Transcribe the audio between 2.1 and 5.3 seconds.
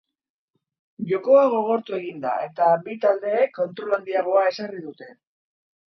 da eta bi taldeek kontrol handiagoa ezarri dute.